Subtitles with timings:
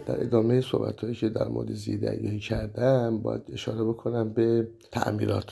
[0.00, 5.50] خب در ادامه صحبت هایی که در مورد زیردریایی کردم باید اشاره بکنم به تعمیرات.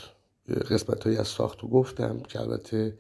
[0.70, 2.98] قسمت هایی از ساخت رو گفتم که البته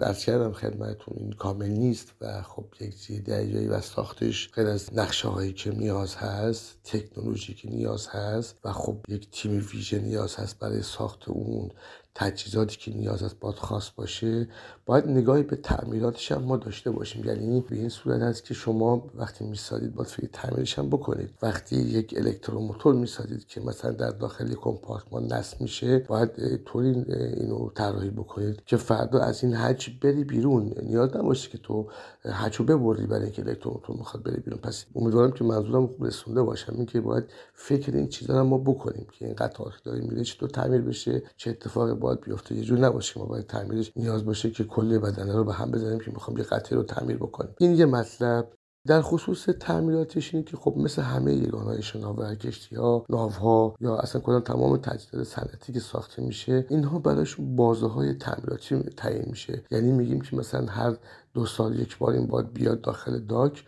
[0.00, 5.28] از کردم خدمتون این کامل نیست و خب یک زیردریایی و ساختش غیر از نقشه
[5.28, 10.58] هایی که نیاز هست تکنولوژی که نیاز هست و خب یک تیم ویژه نیاز هست
[10.58, 11.70] برای ساخت اون
[12.18, 14.48] تجهیزاتی که نیاز است باید خاص باشه
[14.86, 17.24] باید نگاهی به تعمیراتش هم ما داشته باشیم.
[17.24, 21.30] یعنی به این صورت هست که شما وقتی می‌سازید باید فکر تعمیرش هم بکنید.
[21.42, 26.30] وقتی یک الکتروموتور می‌سازید که مثلا در داخل کمپارتمان نصب میشه باید
[26.64, 27.04] طوری
[27.36, 30.74] اینو طراحی بکنید که فردا از این حج بری بیرون.
[30.82, 31.86] نیاز نباشه که تو
[32.24, 34.60] حجو ببری برای اینکه الکتروموتور می‌خواد بری بیرون.
[34.60, 36.74] پس امیدوارم که منظورم رسونده باشم.
[36.76, 41.22] اینکه باید فکر این چیزا ما بکنیم که این قطعات داره میره چطور تعمیر بشه
[41.36, 42.54] چه اتفاقی باید بیفته.
[42.54, 45.98] یه جور نباشه ما باید تعمیرش نیاز باشه که کل بدنه رو به هم بزنیم
[45.98, 47.54] که می‌خوام یه قطعه رو تعمیر بکنیم.
[47.58, 48.52] این یه مطلب.
[48.86, 53.96] در خصوص تعمیراتش اینه که خب مثل همه یگان های شناور کشتی ها ها یا
[53.96, 59.62] اصلا کلا تمام تجهیزات صنعتی که ساخته میشه اینها براشون بازه های تعمیراتی تعیین میشه.
[59.70, 60.96] یعنی میگیم که مثلا هر
[61.34, 63.64] دو سال یک بار این باید بیاد داخل داک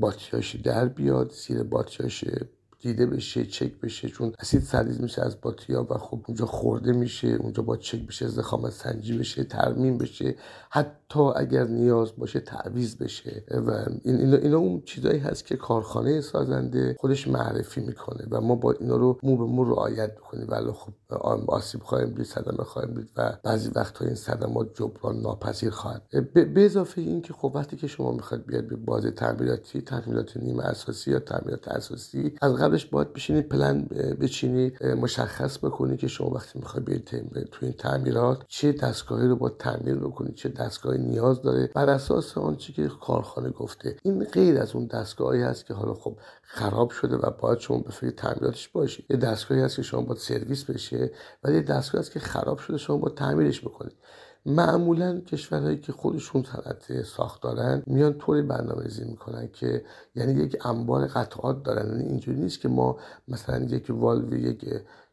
[0.00, 2.24] باتیاش در بیاد زیر باتیاش
[2.84, 7.28] دیده بشه چک بشه چون اسید سریز میشه از باتیا و خب اونجا خورده میشه
[7.28, 10.34] اونجا با چک بشه زخامت سنجی بشه ترمیم بشه
[10.70, 13.44] حتی اگر نیاز باشه تعویض بشه.
[13.50, 13.70] و
[14.04, 18.96] این اینا, اون چیزایی هست که کارخانه سازنده خودش معرفی می‌کنه و ما با اینا
[18.96, 20.92] رو مو به مو رعایت بکنیم ولی خب
[21.48, 26.02] آسیب خواهیم دید صدمه خواهیم دید و بعضی وقتها این صدمات جبران ناپذیر خواهد.
[26.34, 30.64] به اضافه این که خب وقتی که شما می‌خواد بیاد به بازه تعمیراتی تعمیرات نیمه
[30.64, 33.82] اساسی یا تعمیرات اساسی از قبل قبلش باید بشینی پلن
[34.20, 37.04] بچینی مشخص بکنی که شما وقتی می‌خوای بیاید
[37.52, 42.38] تو این تعمیرات چه دستگاهی رو باید تعمیر بکنی چه دستگاهی نیاز داره بر اساس
[42.38, 43.96] آنچه که کارخانه گفته.
[44.02, 47.90] این غیر از اون دستگاهی هست که حالا خب خراب شده و باید شما به
[47.90, 51.10] فکر تعمیراتش باشید یه دستگاهی هست که شما باید سرویس بشه
[51.44, 53.94] ولی دستگاهی هست که خراب شده شما باید تعمیرش بکنید
[54.46, 59.84] معمولا کشورهایی که خودشون صنعت ساخت دارن میان طوری برنامه ریزی می‌کنن که
[60.14, 61.86] یعنی یک انبار قطعات دارن.
[61.86, 62.96] یعنی اینجوری نیست که ما
[63.28, 64.64] مثلا یک والو یک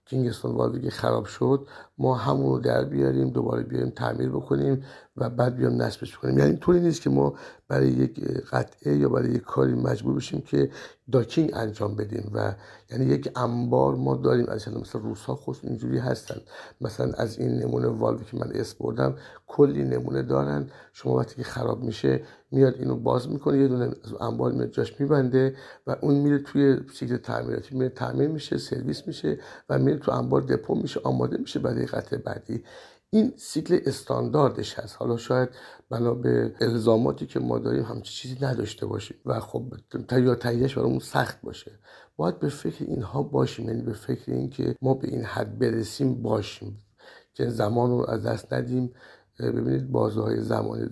[0.06, 4.84] کینگستون والوی خراب شد ما همون رو در بیاریم دوباره بیاریم تعمیر بکنیم
[5.18, 6.40] و بعد بیام نصبش کنیم.
[6.40, 7.34] یعنی طوری نیست که ما
[7.68, 8.19] برای یک
[8.52, 10.69] قطعه یا برای یک کاری مجبور بشیم که
[11.11, 12.53] داکینگ انجام بدیم و
[12.91, 16.41] یعنی یک انبار ما داریم از مثلا روس ها خود اینجوری هستن.
[16.81, 19.16] مثلا از این نمونه والوی که من اس بردم
[19.47, 20.67] کلی نمونه دارن.
[20.94, 22.21] شما وقتی که خراب میشه
[22.51, 25.55] میاد اینو باز می‌کنه یه دونه از انبار میاد جاش میبنده
[25.88, 27.75] و اون میره توی سیکل تعمیراتی.
[27.75, 29.39] میره تعمیر میشه سرویس میشه
[29.69, 32.63] و میره تو انبار دپو میشه آماده میشه برای قطعه بعدی.
[33.13, 34.95] این سیکل استانداردش هست.
[34.99, 35.49] حالا شاید
[35.89, 39.73] بنا به الزاماتی که ما داریم همچین چیزی نداشته باشیم و خب
[40.11, 41.71] یا تهیهش برامون سخت باشه.
[42.16, 46.77] باید به فکر اینها باشیم یعنی به فکر اینکه ما به این حد برسیم باشیم.
[47.33, 48.94] که زمان رو از دست ندیم.
[49.41, 50.85] ببینید بازه زمانی,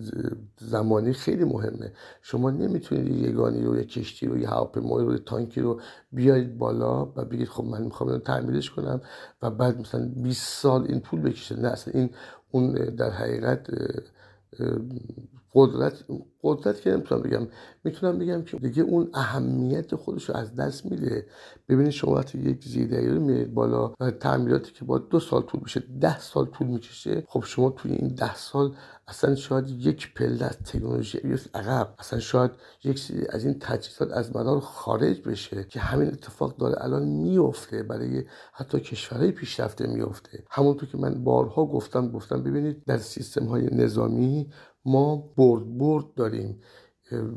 [0.60, 1.92] زمانی خیلی مهمه.
[2.22, 5.80] شما نمی‌تونید یگانی رو یه کشتی رو یه هواپیمایی رو یه تانکی رو
[6.12, 9.00] بیارید بالا و بگید خب من می‌خوام اینو تعمیرش کنم
[9.42, 11.60] و بعد مثلا 20 سال این طول بکشه.
[11.60, 12.10] نه اصلا این
[12.50, 13.66] اون در حقیقت
[15.54, 16.04] قدرت
[16.42, 17.48] قدرت که نمی‌تونم بگم.
[17.84, 21.26] می‌تونم بگم که دیگه اون اهمیت خودش رو از دست میده.
[21.68, 23.88] ببینید شما وقتی یک زیردری رو میرید بالا
[24.20, 28.08] تعمیراتی که با دو سال طول میشه ده سال طول می‌کشه خب شما توی این
[28.08, 28.74] ده سال
[29.08, 31.94] اصلا شاید یک پله از تکنولوژی بیفت عقب.
[31.98, 32.50] اصلا شاید
[32.84, 37.82] یک سری از این تجهیزات از مدار خارج بشه که همین اتفاق داره الان میفته
[37.82, 43.68] برای حتی کشورهای پیشرفته میفته همونطور که من بارها گفتم گفتم ببینید در سیستم های
[43.72, 44.50] نظامی
[44.84, 46.60] ما برد برد داریم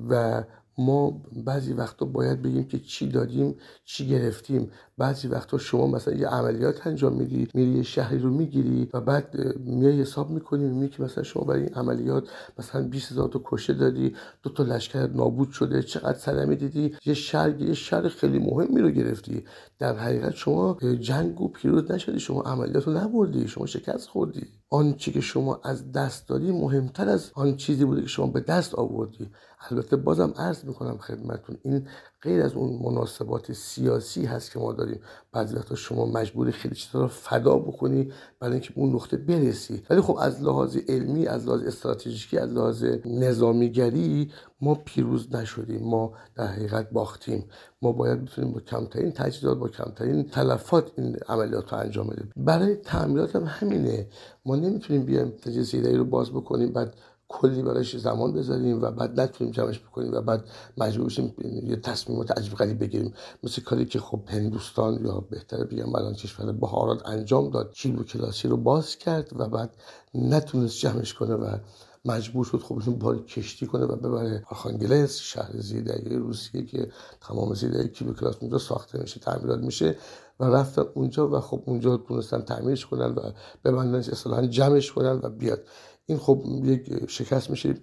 [0.10, 0.44] و
[0.78, 3.56] ما بعضی وقتا باید بگیم که چی دادیم
[3.86, 4.72] چی گرفتیم.
[4.98, 9.58] بعضی وقتا شما مثلا یه عملیات انجام میدی میری یه شهری رو می‌گیری و بعد
[9.60, 12.24] میای حساب می‌کنی میگی که مثلا شما برای این عملیات
[12.60, 17.14] مثلا 20 هزار تا کشته دادی دو تا لشکر نابود شده چقدر صدمه دیدی؟ یه
[17.14, 19.46] شهر یه شهر خیلی مهمی رو گرفتی.
[19.80, 24.48] در حقیقت شما جنگ و پیروز نشدی شما عملیات رو نبردی شما شکست خوردی.
[24.70, 28.76] آنچه که شما از دست دادی مهمتر از آن چیزی بوده که شما به دست
[28.76, 29.30] آوردی.
[29.70, 31.88] البته بازم عرض می‌کنم خدمتون این
[32.22, 35.00] غیر از اون مناسبات سیاسی هست که ما داریم
[35.32, 39.84] بعضی وقتا شما مجبوری خیلی چیزا رو فدا بکنی برای اینکه اون نقطه برسی.
[39.90, 44.32] ولی خب از لحاظ علمی از لحاظ استراتژیکی از لحاظ نظامیگری
[44.62, 45.84] ما پیروز نشدیم.
[45.84, 47.46] ما در حقیقت باختیم.
[47.82, 52.32] ما باید بتونیم با کمترین تجهیزات با کمترین تلفات این عملیات رو انجام بدیم.
[52.38, 54.08] برای تعمیرات هم همینه.
[54.46, 56.94] ما نمی‌تونیم بیایم تجهیز رو باز بکنیم بعد
[57.34, 60.44] کلی براش زمان بذاریم و بعد نتونیم جمعش بکنیم و بعد
[60.78, 63.14] مجبور شیم یه تصمیمات عجیب غریب بگیریم.
[63.44, 68.48] مثل کاری که خب هندوستان یا بهتره بگم الان کشور بهارات انجام داد کیلو کلاسی
[68.48, 69.76] رو باز کرد و بعد
[70.16, 71.58] نتونست جمعش کنه و
[72.06, 74.44] مجبور شد خب با کشتی کنه و ببره.
[74.50, 76.88] آرخانگلس شهر زیدگی روسیه که
[77.22, 79.96] تمام زیدگی کیلو کلاس اونجا ساخته میشه تعمیرات میشه
[80.40, 83.32] و رفتن اونجا و خب اونجا تونستن تعمیرش کنن و
[83.64, 85.64] ببندنش اصلا جمعش کنن و بیاد.
[86.06, 87.76] این خب یک شکست میشه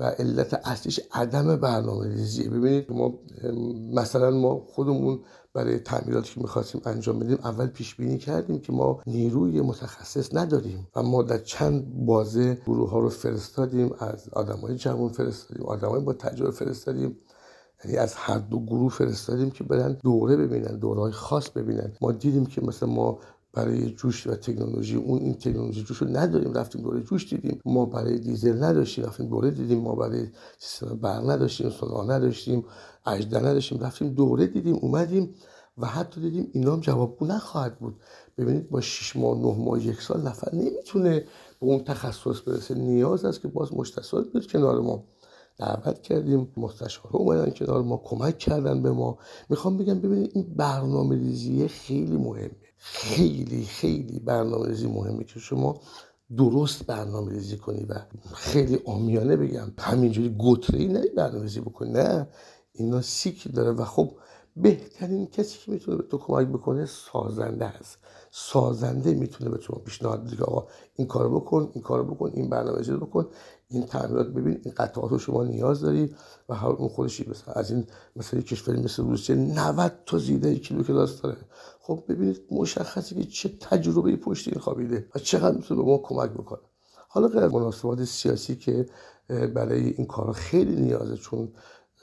[0.00, 3.14] و علت اصلیش عدم برنامه ریزیه ببینید ما
[3.92, 5.20] مثلا ما خودمون
[5.54, 10.88] برای تعمیراتی که می‌خواستیم انجام بدیم اول پیش بینی کردیم که ما نیروی متخصص نداریم
[10.96, 16.12] و ما در چند بازه گروه ها رو فرستادیم از آدمای جوان فرستادیم آدمای با
[16.12, 17.18] تجربه فرستادیم.
[17.84, 21.92] یعنی از هر دو گروه فرستادیم که برن دوره ببینن دوره های خاص ببینن.
[22.00, 23.18] ما دیدیم که مثلا ما
[23.56, 24.96] برای جوش و تکنولوژی.
[24.96, 27.60] اون این تکنولوژی جوش رو نداریم رفتیم دوره جوش دیدیم.
[27.64, 29.78] ما برای دیزل نداشتیم رفتیم دوره دیدیم.
[29.78, 30.26] ما برای
[30.58, 32.64] سیستم برق نداشتیم سولار نداشتیم
[33.06, 33.78] اجده نداشتیم.
[33.78, 35.34] رفتیم دوره دیدیم اومدیم
[35.78, 37.94] و حتی دیدیم اینا هم جوابگو نخواهد بود.
[38.38, 41.24] ببینید با 6 ماه 9 ماه یک سال نفر نمی‌تونه
[41.60, 42.74] به اون تخصص برسه.
[42.74, 45.04] نیاز است که باز مشتصات بیاد کنار ما
[45.58, 46.52] دعوت کردیم.
[46.56, 49.18] مستشار اومدن کنار ما کمک کردن به ما.
[49.48, 52.65] می‌خوام بگم ببینید این برنامه ریزی خیلی مهمه.
[52.76, 55.80] خیلی خیلی برنامه ریزی مهمه که شما
[56.36, 57.94] درست برنامه ریزی کنی و
[58.34, 59.72] خیلی آمیانه بگم.
[59.78, 62.28] همینجوری گتره ای نه برنامه ریزی بکنی نه؟
[62.72, 64.10] اینا سیکی داره و خب
[64.56, 67.98] بهترین کسی که می‌تونه به تو کمک بکنه سازنده است
[68.30, 72.92] سازنده می‌تونه به تو پیشنهاد بده آقا این کارو بکن این کارو بکن این برنامه‌ریزی
[72.92, 73.26] رو بکن.
[73.68, 76.14] این تعمیرات ببین این قطعات رو شما نیاز داری
[76.48, 77.86] و هر اون خودشی مثلا از این
[78.16, 81.36] مثلا کشوری مثل روسیه 90 تا زیده کیلو کلاس داره.
[81.80, 86.30] خب ببینید مشخصه که چه تجربه پشت این خوابیده و چقدر می‌تونه به ما کمک
[86.30, 86.60] بکنه.
[87.08, 88.86] حالا غیر مناسبات سیاسی که
[89.28, 91.52] برای این کارا خیلی نیازه چون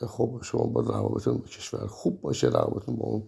[0.08, 3.24] خب شما با روابطتون با کشور خوب باشه روابطتون با اون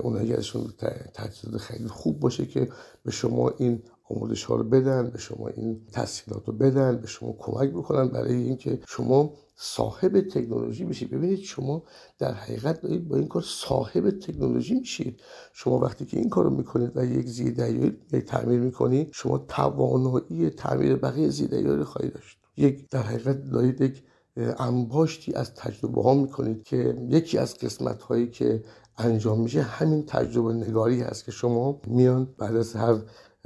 [0.00, 0.72] اون اگرشون
[1.14, 2.68] تجهیزات خیلی خوب باشه که
[3.04, 3.82] به شما این
[4.16, 8.34] آموزش ها رو بدن به شما این تسهیلات رو بدن به شما کمک بکنن برای
[8.34, 11.10] اینکه شما صاحب تکنولوژی بشید.
[11.10, 11.82] ببینید شما
[12.18, 15.20] در حقیقت دارید با این کار صاحب تکنولوژی میشید.
[15.52, 17.90] شما وقتی که این کار رو می‌کنید و یک زیردریایی
[18.26, 22.38] تعمیر می‌کنید شما توانایی تعمیر بقیه زیردریایی رو خواهید داشت.
[22.56, 24.02] یک در حقیقت دارید یک
[24.36, 28.62] انباشتی از تجربه ها می‌کنید که یکی از قسمت هایی که
[28.98, 32.96] انجام میشه همین تجربه نگاری هست که شما میان بعد از هر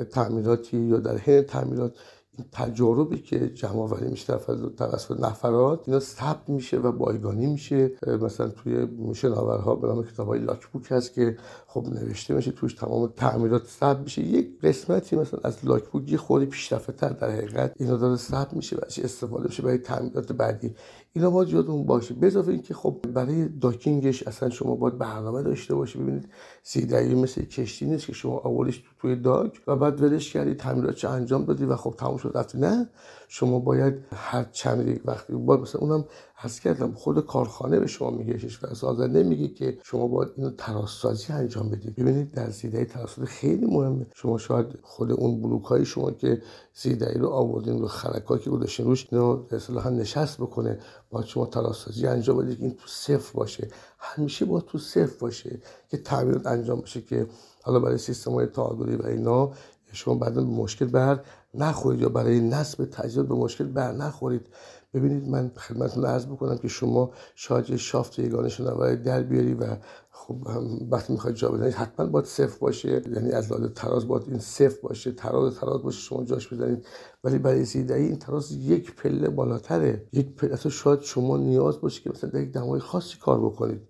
[0.04, 1.94] تعمیراتی یا در حین تعمیرات
[2.38, 4.38] این تجاربی که جمع آوری میشه
[4.76, 7.90] توسط نفرات اینا ثبت میشه و بایگانی میشه.
[8.06, 11.36] مثلا توی شناورها به نام کتاب های لاکبوک هست که
[11.66, 14.22] خب نوشته میشه توش تمام تعمیرات ثبت میشه.
[14.22, 18.76] یک قسمتی مثلا از لاکبوک یه خود پیشرفته تر در حقیقت اینا داره ثبت میشه
[18.76, 20.74] و استفاده میشه برای تعمیرات بعدی.
[21.16, 22.14] اینا باید یادمون باشه.
[22.14, 25.98] به اضافه اینکه خب برای داکینگش اصلا شما باید برنامه داشته باشی.
[25.98, 26.28] ببینید
[26.62, 31.04] سیدری مثل کشتی نیست که شما آوردیش تو توی داک و بعد ولش کردی تعمیرات
[31.04, 32.58] انجام دادی و خب تموم شد رفتی.
[32.58, 32.88] نه
[33.28, 36.04] شما باید هر چند یک وقتی باید مثلا اونم
[36.38, 41.32] حس کردم خود کارخانه به شما میگه کشور سازنده میگه که شما باید اینو تراسازی
[41.32, 41.94] انجام بدید.
[41.94, 44.06] ببینید در زیده تراسازی خیلی مهمه.
[44.14, 46.42] شما شاید خود اون بلوک های شما که
[46.74, 49.06] زیده رو آوردین رو خرکا که گذاشتین روش
[49.50, 50.78] اصطلاحا نشست بکنه.
[51.10, 53.68] باید شما تراسازی انجام بدید که این تو صفر باشه.
[53.98, 57.26] همیشه با تو صفر باشه که تعمیرات انجام بشه که
[57.62, 59.52] حالا برای سیستم های تعادلی و اینا
[59.92, 61.20] شما بعدا مشکل بر
[61.54, 64.46] نخورید یا برای نصب تجهیزات به مشکل بر نخورید.
[64.96, 69.76] ببینید من خدمتتون عرض بکنم که شما شاید شافت یگانه شناور در بیاری و
[70.10, 70.36] خب
[70.90, 73.02] وقتی می‌خواید جا بزنید حتما باید صفر باشه.
[73.14, 76.86] یعنی از لحاظ تراز باید این صفر باشه تراز تراز باشه شما جاش بزنید.
[77.24, 80.08] ولی برای سیدهی این تراز یک پله بالاتره.
[80.12, 83.80] یک پله شاید شما نیاز باشه که مثلا در یک دمای خاصی کار بکنید.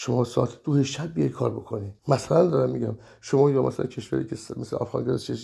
[0.00, 1.94] شما ساعت دو شب بیای کار بکنی.
[2.08, 5.36] مثلا دارم میگم شما یا مثلا کشوری که مثل افغانستان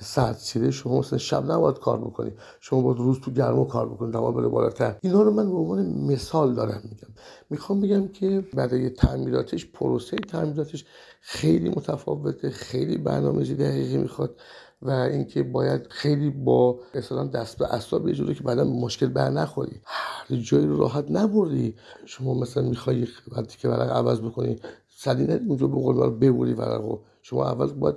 [0.00, 2.32] سرد سیره شما مثلا شب نباید کار بکنی.
[2.60, 4.96] شما باید روز تو گرما کار بکنی دما بره بالاتر.
[5.02, 7.08] اینا رو من به عنوان مثال دارم میگم.
[7.50, 10.84] می‌خوام بگم که برای تعمیراتش پروسه تعمیراتش
[11.20, 14.40] خیلی متفاوته خیلی برنامه‌ریزی دقیقی می‌خواد.
[14.84, 19.80] و اینکه باید خیلی با اصلا دست به اصلا یه که بعدا مشکل بر نخوری
[19.84, 21.74] هر جایی رو راحت نبردی.
[22.04, 24.56] شما مثلا می‌خوای وقتی که ورق عوض بکنی
[24.88, 27.96] سدی اونجا به قول ببری ورقو شما اول باید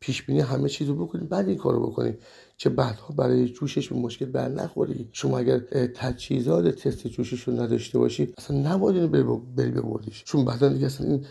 [0.00, 2.14] پیش بینی همه چیز رو بکنی بعد این کارو بکنی
[2.58, 5.58] که بعدها برای جوشش به مشکل بر نخوری شما اگر
[5.94, 11.06] تجهیزات تست جوشش رو نداشته باشی اصلا نباید اینو بری ببریش چون بعدا دیگه اصلا
[11.06, 11.26] این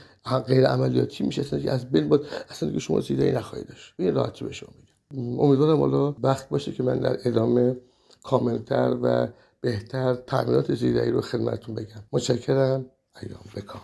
[0.47, 1.41] غیر عملیاتی میشه.
[1.41, 3.93] اصلا از بین باید اصلا دیگه شما سیده نخواهید داشت.
[3.99, 7.77] این راحتی به شما میگم امیدوارم حالا وقت باشه که من در ادامه
[8.23, 9.27] کاملتر و
[9.61, 12.03] بهتر تعمیرات زیرایی رو خدمتتون بگم.
[12.11, 12.85] متشکرم.
[13.21, 13.81] ایام بکام.